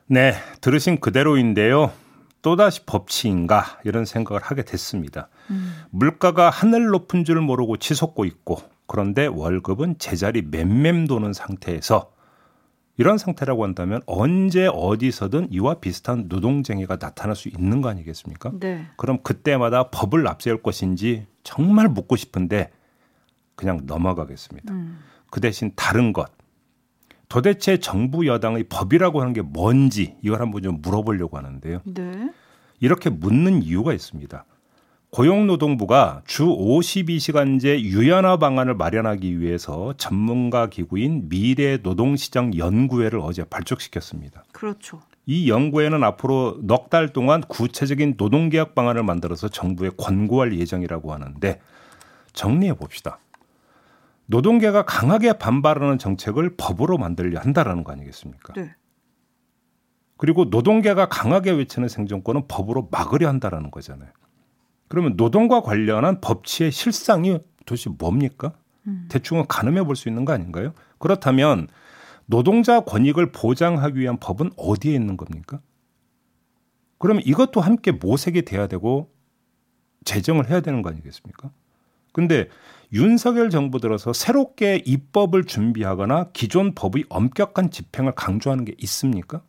네, 0.07 0.35
들으신 0.61 1.01
그대로인데요. 1.01 1.93
또다시 2.41 2.87
법치인가 2.87 3.81
이런 3.85 4.05
생각을 4.05 4.41
하게 4.43 4.63
됐습니다. 4.63 5.29
음. 5.51 5.75
물가가 5.91 6.51
하늘 6.51 6.87
높은 6.87 7.25
줄 7.25 7.41
모르고 7.41 7.79
치솟고 7.79 8.25
있고 8.25 8.63
그런데 8.87 9.27
월급은 9.27 9.99
제자리 9.99 10.43
맴맴 10.43 11.07
도는 11.09 11.33
상태에서 11.33 12.13
이런 12.97 13.19
상태라고 13.19 13.65
한다면 13.65 14.03
언제 14.07 14.67
어디서든 14.67 15.49
이와 15.53 15.75
비슷한 15.75 16.25
노동쟁이가 16.29 16.97
나타날 16.97 17.37
수 17.37 17.49
있는 17.49 17.81
거 17.81 17.89
아니겠습니까? 17.89 18.53
네. 18.59 18.87
그럼 18.97 19.19
그때마다 19.23 19.91
법을 19.91 20.27
앞세울 20.27 20.63
것인지 20.63 21.27
정말 21.45 21.89
묻고 21.89 22.17
싶은데 22.17 22.71
그냥 23.59 23.81
넘어가겠습니다. 23.87 24.73
음. 24.73 25.01
그 25.31 25.41
대신 25.41 25.73
다른 25.75 26.13
것. 26.13 26.31
도대체 27.29 27.79
정부 27.79 28.27
여당의 28.29 28.65
법이라고 28.69 29.21
하는 29.21 29.33
게 29.33 29.43
뭔지 29.43 30.15
이걸 30.23 30.41
한번 30.41 30.63
좀 30.63 30.81
물어보려고 30.81 31.37
하는데요. 31.37 31.81
네. 31.85 32.31
이렇게 32.79 33.11
묻는 33.11 33.61
이유가 33.65 33.93
있습니다. 33.93 34.45
고용노동부가 35.11 36.23
주 36.27 36.45
52시간제 36.47 37.81
유연화 37.81 38.37
방안을 38.37 38.75
마련하기 38.75 39.41
위해서 39.41 39.93
전문가 39.97 40.69
기구인 40.69 41.29
미래노동시장 41.29 42.57
연구회를 42.57 43.19
어제 43.19 43.43
발족시켰습니다. 43.43 44.45
그렇죠. 44.53 45.01
이 45.27 45.51
연구에는 45.51 46.05
앞으로 46.05 46.59
넉 46.63 46.91
달 46.91 47.13
동안 47.13 47.41
구체적인 47.41 48.15
노동계약 48.17 48.77
방안을 48.77 49.03
만들어서 49.03 49.49
정부에 49.49 49.91
권고할 49.99 50.57
예정이라고 50.57 51.13
하는데 51.13 51.61
정리해 52.33 52.75
봅시다. 52.75 53.19
노동계가 54.31 54.85
강하게 54.85 55.33
반발하는 55.35 55.99
정책을 55.99 56.57
법으로 56.57 56.99
만들려 56.99 57.41
한다라는 57.41 57.83
거 57.83 57.93
아니겠습니까? 57.93 58.53
네. 58.53 58.75
그리고 60.19 60.45
노동계가 60.45 61.09
강하게 61.09 61.53
외치는 61.53 61.89
생존권은 61.89 62.47
법으로 62.47 62.89
막으려 62.91 63.27
한다라는 63.29 63.71
거잖아요. 63.71 64.11
그러면 64.89 65.15
노동과 65.17 65.63
관련한 65.63 66.21
법치의 66.21 66.73
실상이 66.73 67.39
도대체 67.67 67.91
뭡니까? 67.91 68.53
대충은 69.09 69.47
가늠해 69.49 69.85
볼 69.85 69.97
수 69.97 70.09
있는 70.09 70.25
거 70.25 70.33
아닌가요? 70.33 70.73
그렇다면 70.99 71.69
노동자 72.27 72.81
권익을 72.81 73.33
보장하기 73.33 73.99
위한 73.99 74.19
법은 74.19 74.51
어디에 74.57 74.95
있는 74.95 75.17
겁니까? 75.17 75.61
그러면 76.99 77.23
이것도 77.25 77.61
함께 77.61 77.93
모색이 77.93 78.43
돼야 78.43 78.67
되고 78.67 79.11
제정을 80.05 80.51
해야 80.51 80.61
되는 80.61 80.83
거 80.83 80.91
아니겠습니까? 80.91 81.51
근데 82.19 82.49
윤석열 82.93 83.49
정부 83.49 83.79
들어서 83.79 84.13
새롭게 84.13 84.83
입법을 84.85 85.45
준비하거나 85.45 86.31
기존 86.33 86.75
법의 86.75 87.05
엄격한 87.09 87.71
집행을 87.71 88.17
강조하는 88.17 88.65
게 88.65 88.75
있습니까? 88.79 89.41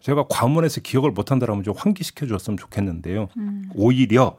제가 0.00 0.24
과문해서 0.28 0.80
기억을 0.80 1.12
못한다라면 1.12 1.62
좀 1.62 1.74
환기시켜 1.76 2.26
줬으면 2.26 2.56
좋겠는데요. 2.56 3.28
오히려 3.76 4.38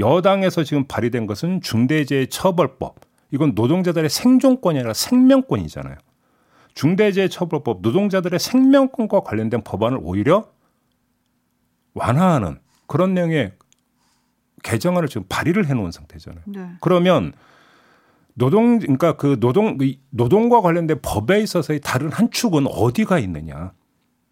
여당에서 0.00 0.64
지금 0.64 0.88
발의된 0.88 1.28
것은 1.28 1.60
중대재해처벌법. 1.60 2.96
이건 3.30 3.52
노동자들의 3.54 4.10
생존권이 4.10 4.80
아니라 4.80 4.94
생명권이잖아요. 4.94 5.94
중대재해처벌법 6.74 7.82
노동자들의 7.82 8.40
생명권과 8.40 9.20
관련된 9.20 9.62
법안을 9.62 10.00
오히려 10.02 10.48
완화하는 11.94 12.58
그런 12.88 13.14
내용의 13.14 13.52
개정안을 14.66 15.08
지금 15.08 15.24
발의를 15.28 15.68
해놓은 15.68 15.92
상태잖아요. 15.92 16.42
네. 16.46 16.70
그러면 16.80 17.32
노동 18.34 18.80
그러니까 18.80 19.16
그 19.16 19.38
노동 19.38 19.78
이 19.80 20.00
노동과 20.10 20.60
관련된 20.60 20.98
법에 21.02 21.40
있어서의 21.40 21.80
다른 21.80 22.10
한 22.10 22.32
축은 22.32 22.66
어디가 22.66 23.20
있느냐 23.20 23.72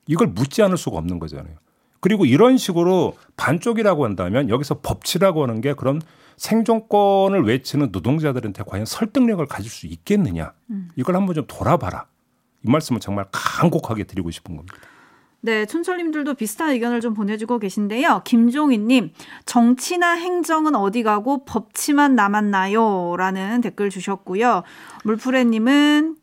이걸 0.07 0.27
묻지 0.29 0.61
않을 0.63 0.77
수가 0.77 0.99
없는 0.99 1.21
거잖아요. 1.21 1.55
그리고 2.01 2.27
이런 2.27 2.59
식으로 2.59 3.17
반쪽이라고 3.37 4.05
한다면 4.05 4.49
여기서 4.51 4.81
법치라고 4.81 5.45
하는 5.45 5.61
게 5.61 5.73
그런 5.73 6.03
생존권을 6.37 7.45
외치는 7.45 7.91
노동자들한테 7.93 8.65
과연 8.67 8.85
설득력을 8.85 9.47
가질 9.47 9.71
수 9.71 9.87
있겠느냐 9.87 10.53
이걸 10.97 11.15
한번 11.15 11.37
좀 11.37 11.45
돌아봐라 11.47 12.07
이 12.67 12.71
말씀을 12.71 13.01
정말 13.01 13.27
간곡하게 13.31 14.05
드리고 14.05 14.33
싶은 14.33 14.57
겁니다. 14.57 14.77
네, 15.45 15.67
촌철님들도 15.67 16.33
비슷한 16.33 16.71
의견을 16.71 17.03
좀 17.03 17.13
보내주고 17.13 17.59
계신데요. 17.59 18.23
김종희님, 18.25 19.13
정치나 19.45 20.13
행정은 20.13 20.75
어디 20.75 21.03
가고 21.03 21.45
법치만 21.45 22.15
남았나요? 22.15 23.15
라는 23.19 23.61
댓글 23.61 23.91
주셨고요. 23.91 24.63
물프레님은 25.05 26.17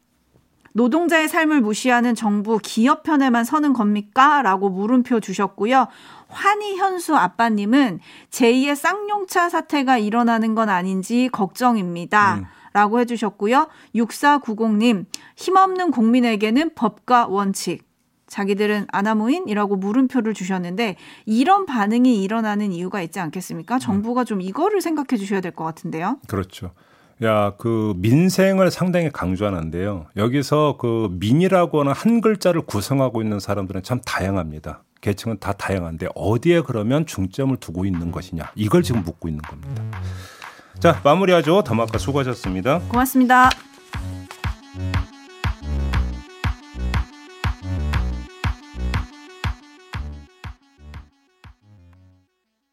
노동자의 0.74 1.28
삶을 1.28 1.62
무시하는 1.62 2.16
정부 2.16 2.58
기업 2.64 3.04
편에만 3.04 3.44
서는 3.44 3.74
겁니까? 3.74 4.42
라고 4.42 4.70
물음표 4.70 5.20
주셨고요. 5.20 5.88
환희현수 6.30 7.16
아빠님은 7.16 8.00
제2의 8.32 8.76
쌍용차 8.76 9.50
사태가 9.50 10.00
일어나는 10.00 10.56
건 10.56 10.70
아닌지 10.70 11.30
걱정입니다. 11.32 12.38
음. 12.38 12.46
라고 12.74 13.00
해주셨고요. 13.00 13.68
6490님, 13.94 15.06
힘없는 15.36 15.92
국민에게는 15.92 16.74
법과 16.74 17.28
원칙. 17.28 17.91
자기들은 18.32 18.88
아나무인이라고 18.94 19.76
물음표를 19.76 20.34
주셨는데 20.34 20.96
이런 21.26 21.66
반응이 21.66 22.24
일어나는 22.24 22.72
이유가 22.72 23.02
있지 23.02 23.20
않겠습니까? 23.20 23.78
정부가 23.78 24.24
좀 24.24 24.40
이거를 24.42 24.80
생각해 24.82 25.18
주셔야 25.20 25.42
될 25.42 25.52
것 25.52 25.66
같은데요. 25.66 26.18
그렇죠. 26.28 26.72
야, 27.24 27.52
그 27.58 27.94
민생을 27.98 28.72
상당히 28.72 29.10
강조하는데요. 29.12 30.08
여기서 30.16 30.78
그 30.80 31.10
민이라고 31.20 31.82
하는 31.82 31.92
한 31.92 32.22
글자를 32.22 32.62
구성하고 32.62 33.22
있는 33.22 33.40
사람들은 33.42 33.84
참 33.84 34.00
다양합니다. 34.06 34.84
계층은 35.02 35.40
다 35.40 35.52
다양한데 35.52 36.08
어디에 36.16 36.62
그러면 36.62 37.06
중점을 37.06 37.58
두고 37.58 37.84
있는 37.86 38.12
것이냐. 38.12 38.52
이걸 38.56 38.82
지금 38.82 39.04
묻고 39.04 39.28
있는 39.28 39.42
겁니다. 39.42 39.84
자, 40.80 41.02
마무리하죠. 41.04 41.64
더마카 41.64 41.98
수고하셨습니다. 41.98 42.80
고맙습니다. 42.88 43.50